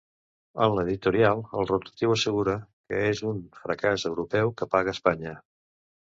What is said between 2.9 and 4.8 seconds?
és un fracàs europeu que